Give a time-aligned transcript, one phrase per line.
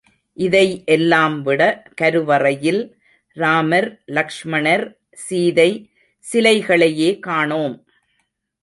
[0.37, 0.67] இதை
[0.85, 1.61] எல்லாம் விட
[2.01, 2.81] கருவறையில்
[3.37, 3.89] ராமர்,
[4.11, 4.85] லக்ஷ்மணர்,
[5.13, 5.69] சீதை
[6.25, 7.75] சிலைகளையே காணோம்.